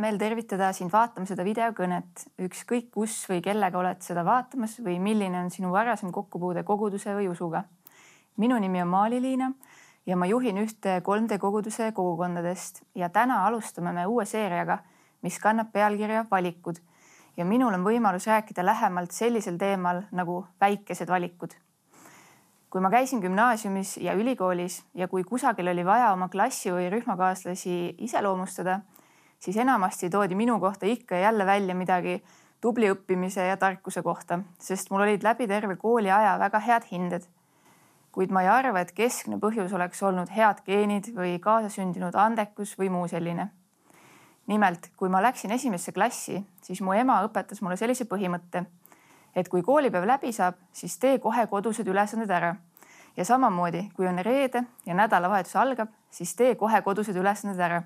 [0.00, 5.38] meel tervitada sind vaatama seda videokõnet, ükskõik kus või kellega oled seda vaatamas või milline
[5.44, 7.64] on sinu varasem kokkupuude koguduse või usuga.
[8.36, 9.52] minu nimi on Maali-Liina
[10.06, 14.78] ja ma juhin ühte 3D koguduse kogukondadest ja täna alustame me uue seeriaga,
[15.22, 16.80] mis kannab pealkirja Valikud
[17.36, 21.50] ja minul on võimalus rääkida lähemalt sellisel teemal nagu väikesed valikud.
[22.70, 27.96] kui ma käisin gümnaasiumis ja ülikoolis ja kui kusagil oli vaja oma klassi või rühmakaaslasi
[27.98, 28.80] iseloomustada
[29.40, 32.22] siis enamasti toodi minu kohta ikka ja jälle välja midagi
[32.60, 37.22] tubli õppimise ja tarkuse kohta, sest mul olid läbi terve kooliaja väga head hinded.
[38.12, 42.90] kuid ma ei arva, et keskne põhjus oleks olnud head geenid või kaasasündinud andekus või
[42.90, 43.48] muu selline.
[44.46, 48.64] nimelt, kui ma läksin esimesse klassi, siis mu ema õpetas mulle sellise põhimõtte,
[49.34, 52.56] et kui koolipäev läbi saab, siis tee kohe kodused ülesanded ära.
[53.16, 57.82] ja samamoodi, kui on reede ja nädalavahetus algab, siis tee kohe kodused ülesanded ära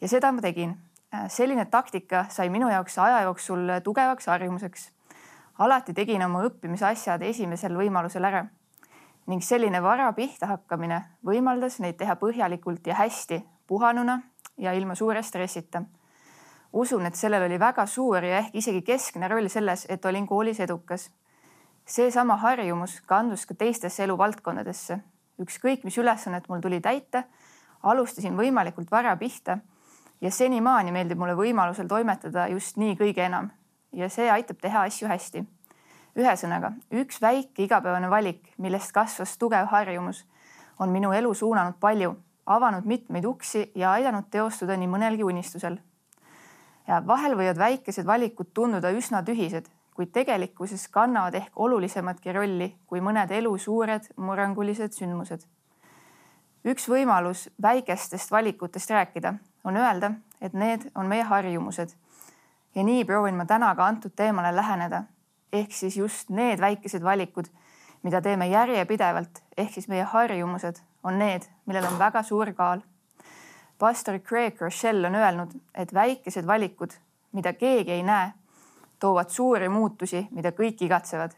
[0.00, 0.76] ja seda ma tegin.
[1.14, 4.90] Äh, selline taktika sai minu jaoks aja jooksul tugevaks harjumuseks.
[5.58, 8.46] alati tegin oma õppimisasjad esimesel võimalusel ära
[9.30, 14.20] ning selline vara pihta hakkamine võimaldas neid teha põhjalikult ja hästi, puhanuna
[14.58, 15.82] ja ilma suure stressita.
[16.72, 20.60] usun, et sellel oli väga suur ja ehk isegi keskne roll selles, et olin koolis
[20.60, 21.10] edukas.
[21.86, 24.98] seesama harjumus kandus ka teistesse eluvaldkondadesse.
[25.40, 27.24] ükskõik, mis ülesannet mul tuli täita,
[27.82, 29.58] alustasin võimalikult vara pihta
[30.20, 33.50] ja senimaani meeldib mulle võimalusel toimetada just nii kõige enam
[33.92, 35.44] ja see aitab teha asju hästi.
[36.18, 40.24] ühesõnaga, üks väike igapäevane valik, millest kasvas tugev harjumus,
[40.78, 45.78] on minu elu suunanud palju, avanud mitmeid uksi ja aidanud teostuda nii mõnelgi unistusel.
[47.06, 53.30] vahel võivad väikesed valikud tunduda üsna tühised, kuid tegelikkuses kannavad ehk olulisematki rolli kui mõned
[53.30, 55.46] elu suured murrangulised sündmused.
[56.64, 59.34] Üks võimalus väikestest valikutest rääkida
[59.64, 61.88] on öelda, et need on meie harjumused.
[62.74, 65.02] ja nii proovin ma täna ka antud teemale läheneda.
[65.52, 67.46] ehk siis just need väikesed valikud,
[68.02, 72.80] mida teeme järjepidevalt, ehk siis meie harjumused on need, millel on väga suur kaal.
[73.78, 76.90] pastor Craig Rochelle on öelnud, et väikesed valikud,
[77.32, 78.32] mida keegi ei näe,
[78.98, 81.30] toovad suuri muutusi, mida kõik igatsevad.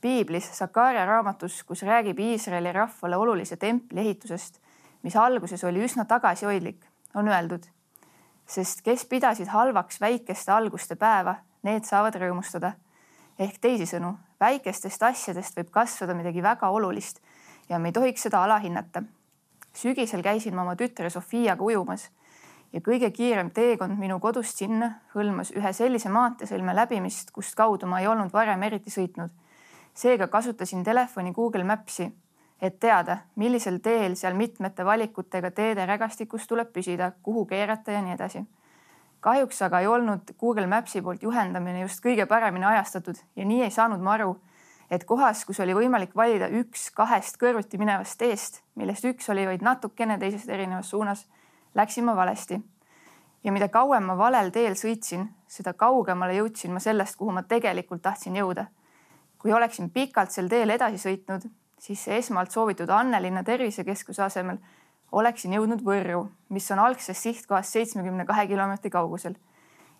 [0.00, 4.60] Piiblis Sakaria raamatus, kus räägib Iisraeli rahvale olulise templi ehitusest,
[5.02, 6.84] mis alguses oli üsna tagasihoidlik
[7.16, 7.64] on öeldud,
[8.46, 12.72] sest kes pidasid halvaks väikeste alguste päeva, need saavad rõõmustada.
[13.38, 17.20] ehk teisisõnu, väikestest asjadest võib kasvada midagi väga olulist
[17.68, 19.02] ja me ei tohiks seda alahinnata.
[19.74, 22.10] sügisel käisin ma oma tütre Sofiaga ujumas
[22.72, 28.00] ja kõige kiirem teekond minu kodust sinna hõlmas ühe sellise maanteesõlme läbimist, kust kaudu ma
[28.00, 29.30] ei olnud varem eriti sõitnud.
[29.96, 32.12] Seega kasutasin telefoni Google Maps'i
[32.62, 38.14] et teada, millisel teel seal mitmete valikutega teede rägastikus tuleb püsida, kuhu keerata ja nii
[38.14, 38.44] edasi.
[39.20, 43.70] kahjuks aga ei olnud Google Maps'i poolt juhendamine just kõige paremini ajastatud ja nii ei
[43.70, 44.36] saanud ma aru,
[44.90, 49.62] et kohas, kus oli võimalik valida üks kahest kõrvuti minevast teest, millest üks oli vaid
[49.62, 51.26] natukene teisest erinevas suunas,
[51.74, 52.60] läksin ma valesti.
[53.44, 58.02] ja mida kauem ma valel teel sõitsin, seda kaugemale jõudsin ma sellest, kuhu ma tegelikult
[58.02, 58.66] tahtsin jõuda.
[59.46, 61.44] Kui oleksin pikalt sel teel edasi sõitnud,
[61.78, 64.56] siis esmalt soovitud Annelinna tervisekeskuse asemel
[65.14, 69.36] oleksin jõudnud Võrru, mis on algsest sihtkohast seitsmekümne kahe kilomeetri kaugusel.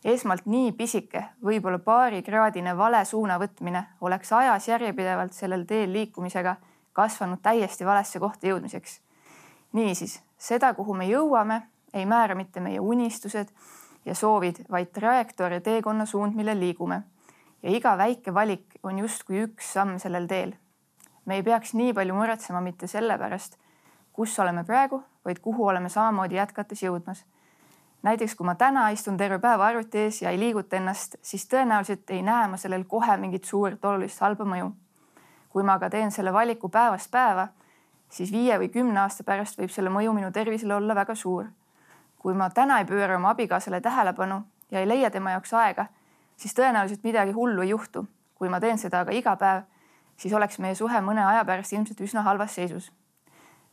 [0.05, 6.57] esmalt nii pisike, võib-olla paarikraadine vale suuna võtmine oleks ajas järjepidevalt sellel teel liikumisega
[6.93, 9.01] kasvanud täiesti valesse kohta jõudmiseks.
[9.73, 11.63] niisiis, seda, kuhu me jõuame,
[11.95, 13.55] ei määra mitte meie unistused
[14.05, 17.03] ja soovid, vaid trajektoor ja teekonna suund, millel liigume.
[17.66, 20.54] Ja iga väike valik on justkui üks samm sellel teel
[21.27, 23.59] me ei peaks nii palju muretsema mitte selle pärast,
[24.13, 27.24] kus oleme praegu, vaid kuhu oleme samamoodi jätkates jõudmas.
[28.03, 32.10] näiteks kui ma täna istun terve päev arvuti ees ja ei liiguta ennast, siis tõenäoliselt
[32.10, 34.72] ei näe ma sellel kohe mingit suurt olulist halba mõju.
[35.48, 37.48] kui ma aga teen selle valiku päevast päeva,
[38.09, 41.47] siis viie või kümne aasta pärast võib selle mõju minu tervisele olla väga suur.
[42.19, 45.86] kui ma täna ei pööra oma abikaasale tähelepanu ja ei leia tema jaoks aega,
[46.36, 48.06] siis tõenäoliselt midagi hullu ei juhtu.
[48.34, 49.62] kui ma teen seda aga iga päev
[50.16, 52.92] siis oleks meie suhe mõne aja pärast ilmselt üsna halvas seisus.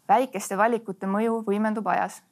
[0.07, 2.23] väikeste valikute mõju võimendub ajas.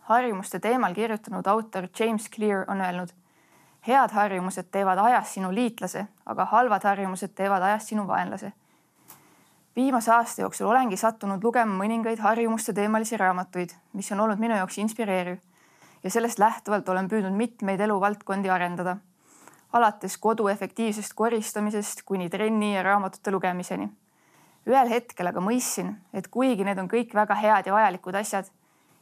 [0.00, 3.08] harjumuste teemal kirjutanud autor James Clear on öelnud,
[3.86, 8.52] head harjumused teevad ajast sinu liitlase, aga halvad harjumused teevad ajast sinu vaenlase.
[9.76, 14.78] viimase aasta jooksul olengi sattunud lugema mõningaid harjumuste teemalisi raamatuid, mis on olnud minu jaoks
[14.78, 15.38] inspireeriv
[16.04, 18.96] ja sellest lähtuvalt olen püüdnud mitmeid eluvaldkondi arendada
[19.74, 23.88] alates kodu efektiivsest koristamisest kuni trenni ja raamatute lugemiseni.
[24.66, 28.46] ühel hetkel aga mõistsin, et kuigi need on kõik väga head ja vajalikud asjad,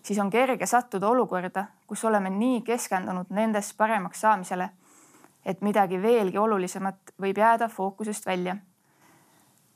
[0.03, 4.71] siis on kerge sattuda olukorda, kus oleme nii keskendunud nendest paremaks saamisele,
[5.45, 8.57] et midagi veelgi olulisemat võib jääda fookusest välja.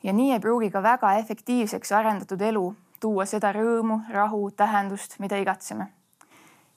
[0.03, 5.37] ja nii ei pruugi ka väga efektiivseks arendatud elu tuua seda rõõmu, rahu, tähendust, mida
[5.37, 5.87] igatseme.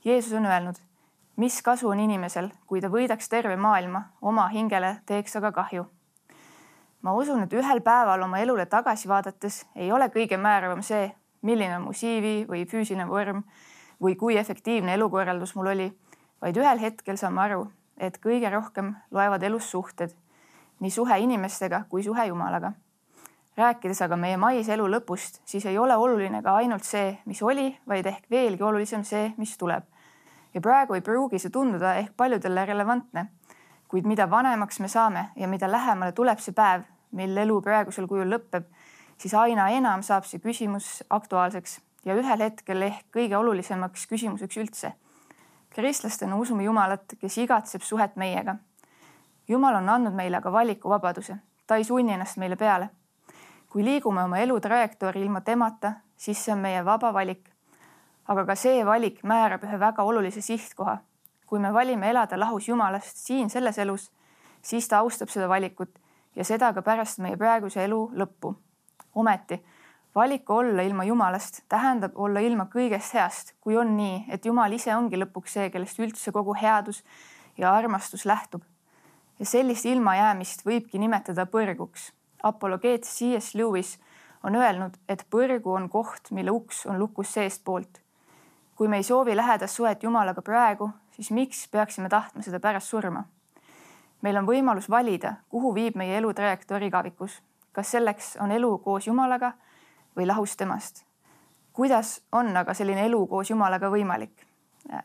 [0.06, 0.76] Jeesus on öelnud,
[1.40, 5.86] mis kasu on inimesel, kui ta võidaks terve maailma, oma hingele teeks aga kahju.
[7.02, 11.78] ma usun, et ühel päeval oma elule tagasi vaadates ei ole kõige määravam see, milline
[11.78, 13.44] on mu CV või füüsiline vorm
[14.04, 15.88] või kui efektiivne elukorraldus mul oli,
[16.42, 20.12] vaid ühel hetkel saame aru, et kõige rohkem loevad elus suhted,
[20.80, 22.74] nii suhe inimestega kui suhe Jumalaga.
[23.58, 27.78] rääkides aga meie maise elu lõpust, siis ei ole oluline ka ainult see, mis oli,
[27.88, 29.84] vaid ehk veelgi olulisem see, mis tuleb.
[30.54, 33.26] Ja praegu ei pruugi see tunduda ehk paljudele relevantne,
[33.88, 38.30] kuid mida vanemaks me saame ja mida lähemale tuleb see päev, mil elu praegusel kujul
[38.30, 38.66] lõpeb
[39.22, 44.94] siis aina enam saab see küsimus aktuaalseks ja ühel hetkel ehk kõige olulisemaks küsimuseks üldse.
[45.70, 48.56] kristlastena usume Jumalat, kes igatseb suhet meiega.
[49.48, 51.36] Jumal on andnud meile aga valikuvabaduse,
[51.68, 52.90] ta ei sunni ennast meile peale.
[53.70, 57.49] kui liigume oma elu trajektoori ilma temata, siis see on meie vaba valik.
[58.30, 60.98] Aga ka see valik määrab ühe väga olulise sihtkoha.
[61.46, 64.12] kui me valime elada lahus Jumalast siin selles elus,
[64.62, 65.90] siis ta austab seda valikut
[66.36, 68.54] ja seda ka pärast meie praeguse elu lõppu
[69.16, 69.58] ometi
[70.16, 74.96] valik olla ilma Jumalast tähendab olla ilma kõigest heast, kui on nii, et Jumal ise
[74.96, 77.04] ongi lõpuks see, kellest üldse kogu headus
[77.58, 78.64] ja armastus lähtub.
[79.40, 82.12] ja sellist ilmajäämist võibki nimetada põrguks.
[82.44, 83.56] apologeet C.S.
[83.56, 84.00] Lewis
[84.44, 88.02] on öelnud, et põrgu on koht, mille uks on lukus seestpoolt.
[88.80, 93.26] Kui me ei soovi lähedast suhet Jumalaga praegu, siis miks peaksime tahtma seda pärast surma?
[94.22, 97.42] meil on võimalus valida, kuhu viib meie elu trajektoor igavikus
[97.72, 99.54] kas selleks on elu koos Jumalaga
[100.18, 101.06] või lahus temast.
[101.74, 104.46] kuidas on aga selline elu koos Jumalaga võimalik?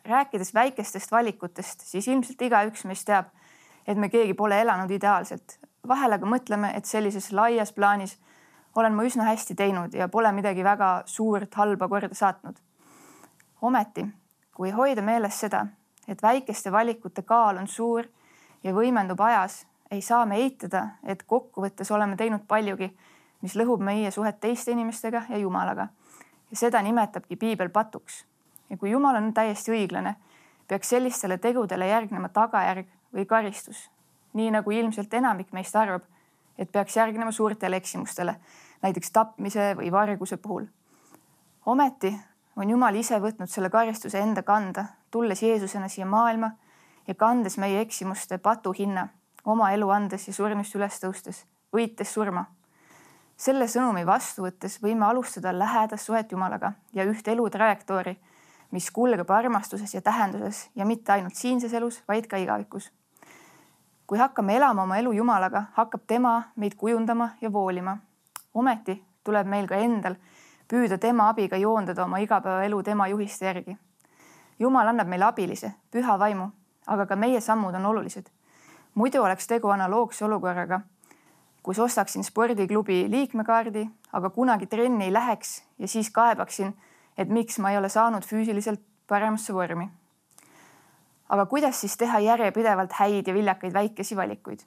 [0.04, 3.26] rääkides väikestest valikutest, siis ilmselt igaüks meist teab,
[3.86, 5.58] et me keegi pole elanud ideaalselt.
[5.88, 8.18] vahel aga mõtleme, et sellises laias plaanis
[8.74, 12.56] olen ma üsna hästi teinud ja pole midagi väga suurt halba korda saatnud.
[13.64, 14.04] Ometi,
[14.54, 15.64] kui hoida meeles seda,
[16.08, 18.06] et väikeste valikute kaal on suur
[18.64, 22.90] ja võimendub ajas, ei saa me eitada, et kokkuvõttes oleme teinud paljugi,
[23.42, 25.88] mis lõhub meie suhet teiste inimestega ja Jumalaga.
[26.50, 28.24] ja seda nimetabki piibel patuks.
[28.70, 30.14] ja kui Jumal on täiesti õiglane,
[30.68, 33.90] peaks sellistele tegudele järgnema tagajärg või karistus.
[34.32, 36.02] nii nagu ilmselt enamik meist arvab,
[36.58, 38.36] et peaks järgnema suurtele eksimustele,
[38.82, 40.66] näiteks tapmise või varguse puhul.
[41.66, 42.18] ometi
[42.56, 46.52] on Jumal ise võtnud selle karistuse enda kanda, tulles Jeesusena siia maailma
[47.08, 49.08] ja kandes meie eksimuste patuhinna
[49.44, 52.46] oma elu andes ja surnust üles tõustes, võites surma.
[53.36, 58.16] selle sõnumi vastu võttes võime alustada lähedast suhet Jumalaga ja üht elu trajektoori,
[58.70, 62.90] mis kulgeb armastuses ja tähenduses ja mitte ainult siinses elus, vaid ka igavikus.
[64.06, 67.98] kui hakkame elama oma elu Jumalaga, hakkab tema meid kujundama ja voolima.
[68.54, 70.16] ometi tuleb meil ka endal
[70.68, 73.76] püüda tema abiga joondada oma igapäevaelu tema juhiste järgi.
[74.58, 76.50] Jumal annab meile abilise, püha vaimu,
[76.86, 78.30] aga ka meie sammud on olulised
[78.94, 80.80] muidu oleks tegu analoogse olukorraga,
[81.62, 86.74] kus ostaksin spordiklubi liikmekaardi, aga kunagi trenni ei läheks ja siis kaebaksin,
[87.18, 89.90] et miks ma ei ole saanud füüsiliselt paremasse vormi.
[91.28, 94.60] aga kuidas siis teha järjepidevalt häid ja viljakaid väikesi valikuid?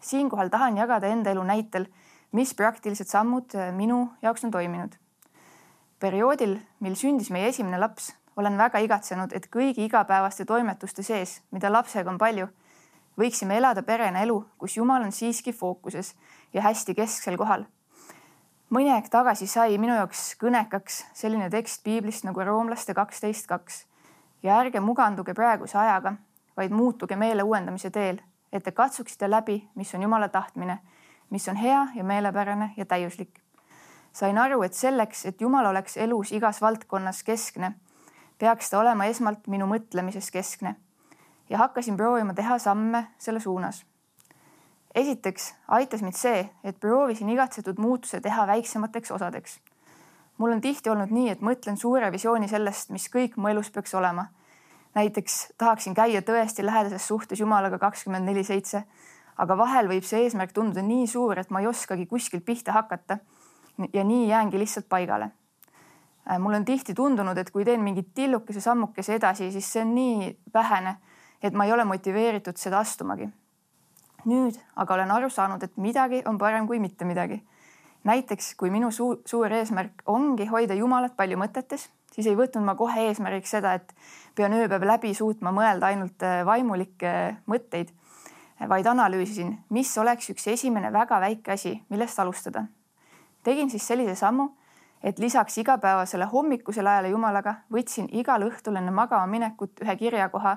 [0.00, 1.86] siinkohal tahan jagada enda elu näitel,
[2.32, 4.96] mis praktilised sammud minu jaoks on toiminud.
[6.00, 11.72] Perioodil, mil sündis meie esimene laps, olen väga igatsenud, et kõigi igapäevaste toimetuste sees, mida
[11.72, 12.48] lapsega on palju
[13.20, 16.14] võiksime elada perena elu, kus Jumal on siiski fookuses
[16.54, 17.64] ja hästi kesksel kohal.
[18.70, 23.84] mõni aeg tagasi sai minu jaoks kõnekaks selline tekst piiblist nagu roomlaste kaksteist kaks
[24.42, 26.14] ja ärge muganduge praeguse ajaga,
[26.56, 28.20] vaid muutuge meele uuendamise teel,
[28.52, 30.78] et te katsuksite läbi, mis on Jumala tahtmine,
[31.30, 33.39] mis on hea ja meelepärane ja täiuslik.
[34.12, 37.72] Sain aru, et selleks, et Jumal oleks elus igas valdkonnas keskne,
[38.38, 40.76] peaks ta olema esmalt minu mõtlemises keskne
[41.50, 43.86] ja hakkasin proovima teha samme selle suunas.
[44.94, 49.60] esiteks aitas mind see, et proovisin igatsetud muutuse teha väiksemateks osadeks.
[50.38, 53.94] mul on tihti olnud nii, et mõtlen suure visiooni sellest, mis kõik mu elus peaks
[53.94, 54.26] olema.
[54.94, 58.84] näiteks tahaksin käia tõesti lähedases suhtes Jumalaga kakskümmend neli seitse,
[59.36, 63.18] aga vahel võib see eesmärk tunduda nii suur, et ma ei oskagi kuskilt pihta hakata.
[63.92, 65.30] Ja nii jäängi lihtsalt paigale
[66.38, 70.36] mul on tihti tundunud, et kui teen mingi tillukese sammukese edasi, siis see on nii
[70.54, 70.96] vähene
[71.42, 73.28] et ma ei ole motiveeritud seda astumagi.
[74.28, 77.42] nüüd aga olen aru saanud, et midagi on parem kui mitte midagi.
[78.04, 82.74] näiteks kui minu suur, suur eesmärk ongi hoida Jumalat palju mõtetes siis ei võtnud ma
[82.74, 83.94] kohe eesmärgiks seda, et
[84.34, 87.12] pean ööpäev läbi suutma mõelda ainult äh, vaimulikke
[87.46, 87.92] mõtteid,
[88.68, 92.66] vaid analüüsisin, mis oleks üks esimene väga väike asi, millest alustada.
[93.42, 94.50] Tegin siis sellise sammu,
[95.02, 100.56] et lisaks igapäevasele hommikusele ajale Jumalaga võtsin igal õhtul enne magama minekut ühe kirjakoha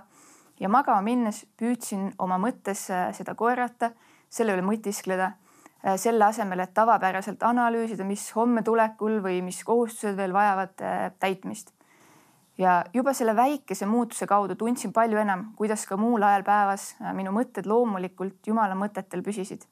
[0.59, 3.91] ja magama minnes püüdsin oma mõttes äh, seda korrata,
[4.29, 5.33] selle üle mõtiskleda
[5.87, 11.09] Äh, selle asemel, et tavapäraselt analüüsida, mis homme tulekul või mis kohustused veel vajavad äh,
[11.19, 11.73] täitmist.
[12.57, 16.83] ja juba selle väikese muutuse kaudu tundsin palju enam, kuidas ka muul ajal päevas
[17.17, 19.65] minu mõtted loomulikult Jumala mõtetel püsisid.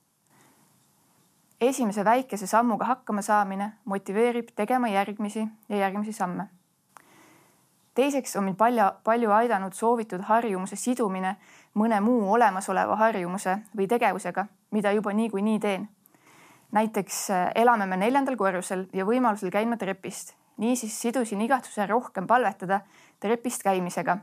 [1.62, 6.48] Esimese väikese sammuga hakkama saamine motiveerib tegema järgmisi ja järgmisi samme.
[7.94, 11.36] teiseks on mind palju, palju aidanud soovitud harjumuse sidumine
[11.76, 15.90] mõne muu olemasoleva harjumuse või tegevusega, mida juba niikuinii teen
[16.72, 20.36] näiteks äh, elame me neljandal korrusel ja võimalusel käin ma trepist.
[20.58, 22.82] niisiis sidusin igatsuse rohkem palvetada
[23.20, 24.18] trepist käimisega,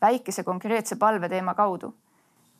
[0.00, 1.94] väikese konkreetse palveteema kaudu.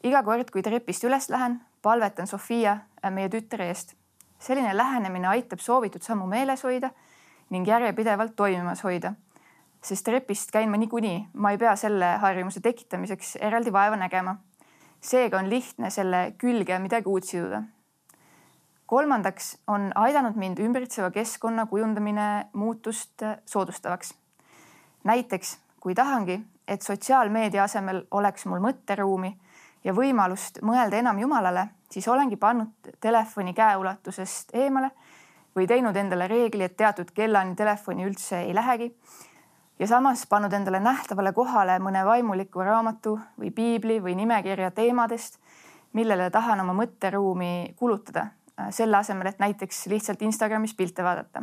[0.05, 3.97] iga kord, kui trepist üles lähen, palvetan Sofia, äh, meie tütre eest.
[4.43, 6.91] Selline lähenemine aitab soovitud sammu meeles hoida
[7.51, 9.15] ning järjepidevalt toimimas hoida.
[9.83, 14.37] sest trepist käin ma niikuinii, ma ei pea selle harjumuse tekitamiseks eraldi vaeva nägema.
[15.01, 17.63] seega on lihtne selle külge midagi uut siduda
[18.93, 24.15] kolmandaks on aidanud mind ümbritseva keskkonna kujundamine muutust soodustavaks.
[25.05, 29.33] näiteks kui tahangi, et sotsiaalmeedia asemel oleks mul mõtteruumi
[29.85, 34.91] ja võimalust mõelda enam Jumalale, siis olengi pannud telefoni käeulatusest eemale
[35.57, 38.93] või teinud endale reegli, et teatud kellani telefoni üldse ei lähegi.
[39.79, 45.39] ja samas pannud endale nähtavale kohale mõne vaimuliku raamatu või piibli või nimekirja teemadest,
[45.93, 48.31] millele tahan oma mõtteruumi kulutada
[48.61, 51.43] Äh, selle asemel, et näiteks lihtsalt Instagramis pilte vaadata.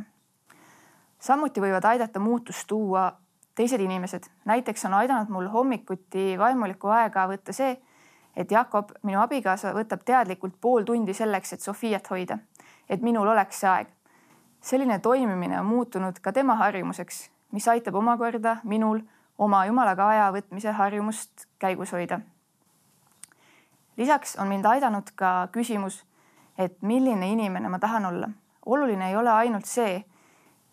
[1.19, 3.11] samuti võivad aidata muutust tuua
[3.55, 7.73] teised inimesed, näiteks on aidanud mul hommikuti vaimulikku aega võtta see,
[8.39, 12.37] et Jakob, minu abikaasa, võtab teadlikult pool tundi selleks, et Sofiat hoida,
[12.89, 13.87] et minul oleks see aeg.
[14.61, 19.01] selline toimimine on muutunud ka tema harjumuseks, mis aitab omakorda minul
[19.37, 22.19] oma jumalaga aja võtmise harjumust käigus hoida.
[23.97, 26.03] lisaks on mind aidanud ka küsimus
[26.59, 28.29] et milline inimene ma tahan olla.
[28.65, 30.03] oluline ei ole ainult see,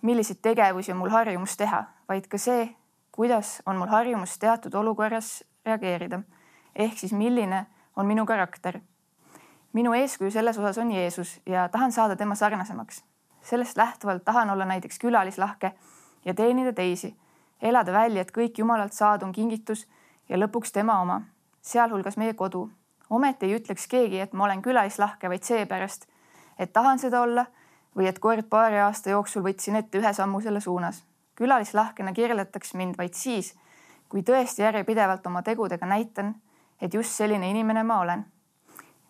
[0.02, 2.68] milliseid tegevusi on mul harjumus teha, vaid ka see,
[3.12, 6.20] kuidas on mul harjumus teatud olukorras reageerida.
[6.76, 7.66] Ehk siis milline
[7.96, 8.80] on minu karakter.
[9.72, 13.04] minu eeskuju selles osas on Jeesus ja tahan saada tema sarnasemaks.
[13.42, 15.72] sellest lähtuvalt tahan olla näiteks külalislahke
[16.24, 17.16] ja teenida teisi,
[17.62, 19.88] elada välja, et kõik Jumalalt saadu on kingitus
[20.28, 21.22] ja lõpuks tema oma,
[21.62, 22.70] sealhulgas meie kodu
[23.10, 26.06] ometi ei ütleks keegi, et ma olen külalislahke vaid seepärast,
[26.58, 27.46] et tahan seda olla
[27.96, 31.04] või et kord paari aasta jooksul võtsin ette ühe sammu selle suunas.
[31.36, 33.54] külalislahkena kirjeldatakse mind vaid siis,
[34.08, 36.34] kui tõesti järjepidevalt oma tegudega näitan,
[36.80, 38.24] et just selline inimene ma olen.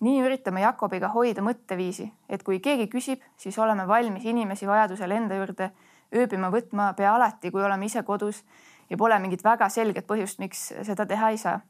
[0.00, 5.34] nii üritame Jakobiga hoida mõtteviisi, et kui keegi küsib, siis oleme valmis inimesi vajadusel enda
[5.34, 5.70] juurde
[6.14, 8.44] ööbima võtma pea alati, kui oleme ise kodus
[8.90, 11.60] ja pole mingit väga selget põhjust, miks seda teha ei saa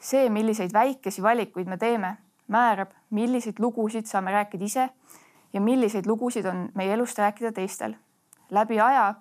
[0.00, 2.16] see, milliseid väikesi valikuid me teeme,
[2.48, 4.88] määrab, milliseid lugusid saame rääkida ise
[5.52, 7.94] ja milliseid lugusid on meie elust rääkida teistel.
[8.50, 9.14] läbi aja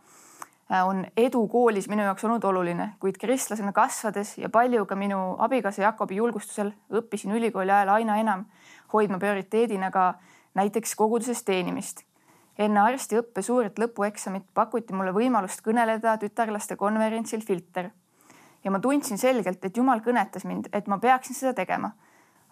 [0.70, 5.82] on edu koolis minu jaoks olnud oluline, kuid kristlasena kasvades ja palju ka minu abikaasa
[5.82, 8.46] Jakobi julgustusel õppisin ülikooli ajal aina enam
[8.94, 10.14] hoidma prioriteedina ka
[10.54, 12.06] näiteks koguduses teenimist.
[12.60, 17.90] enne arstiõppe suuret lõpueksamit pakuti mulle võimalust kõneleda tütarlaste konverentsil Filter
[18.64, 21.92] ja ma tundsin selgelt, et Jumal kõnetas mind, et ma peaksin seda tegema.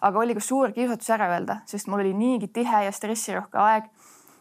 [0.00, 3.84] aga oli ka suur kiusatus ära öelda, sest mul oli niigi tihe ja stressirohke aeg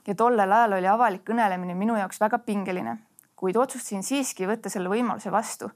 [0.07, 2.97] ja tollel ajal oli avalik kõnelemine minu jaoks väga pingeline,
[3.37, 5.69] kuid otsustasin siiski võtta selle võimaluse vastu.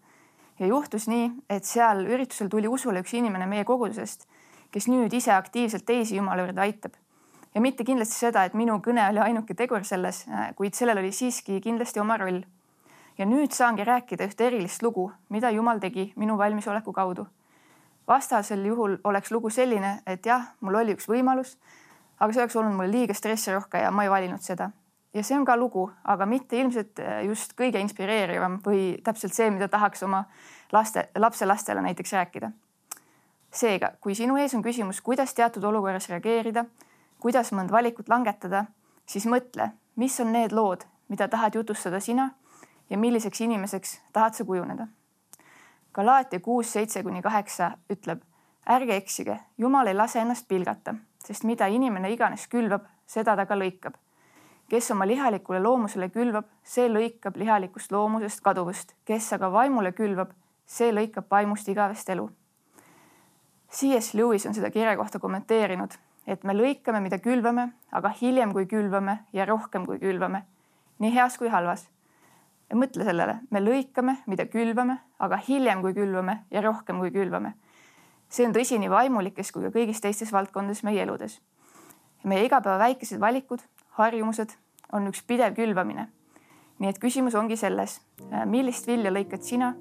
[0.59, 4.27] ja juhtus nii, et seal üritusel tuli usule üks inimene meie kogudusest,
[4.71, 6.93] kes nüüd ise aktiivselt teisi Jumala juurde aitab.
[7.55, 10.25] ja mitte kindlasti seda, et minu kõne oli ainuke tegur selles,
[10.55, 12.41] kuid sellel oli siiski kindlasti oma roll
[13.17, 17.27] ja nüüd saangi rääkida ühte erilist lugu, mida Jumal tegi minu valmisoleku kaudu.
[18.07, 21.57] vastasel juhul oleks lugu selline, et jah, mul oli üks võimalus,
[22.19, 24.71] aga see oleks olnud mulle liiga stressirohke ja ma ei valinud seda.
[25.13, 29.49] Ja see on ka lugu, aga mitte ilmselt eh, just kõige inspireerivam või täpselt see,
[29.51, 30.23] mida tahaks oma
[30.71, 32.51] laste, lapselastele näiteks rääkida.
[33.51, 36.65] seega, kui sinu ees on küsimus, kuidas teatud olukorras reageerida,
[37.19, 38.65] kuidas mõnd valikut langetada,
[39.05, 42.29] siis mõtle, mis on need lood, mida tahad jutustada sina
[42.89, 44.87] ja milliseks inimeseks tahad sa kujuneda.
[45.93, 48.21] Galaatia kuus, seitse kuni kaheksa ütleb,
[48.69, 53.57] ärge eksige, Jumal ei lase ennast pilgata, sest mida inimene iganes külvab, seda ta ka
[53.59, 53.99] lõikab.
[54.71, 60.29] Kes oma lihalikule loomusele külvab, see lõikab lihalikust loomusest kaduvust, kes aga vaimule külvab,
[60.63, 62.29] see lõikab vaimust igavest elu.
[63.71, 64.13] C.S.
[64.15, 65.97] Lewis on seda kirja kohta kommenteerinud,
[66.27, 70.45] et me lõikame, mida külvame, aga hiljem, kui külvame ja rohkem, kui külvame,
[71.03, 71.89] nii heas kui halvas.
[72.71, 77.53] mõtle sellele, me lõikame, mida külvame, aga hiljem, kui külvame ja rohkem, kui külvame.
[78.29, 81.41] see on tõsi nii vaimulikes kui ka kõigis teistes valdkondades meie eludes.
[82.23, 83.59] meie igapäeva väikesed valikud,
[84.01, 84.57] harjumused
[84.91, 86.07] on üks pidev külvamine.
[86.79, 87.99] nii et küsimus ongi selles,
[88.45, 89.75] millist vilja lõikad sina,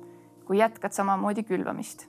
[0.45, 2.09] kui jätkad samamoodi külvamist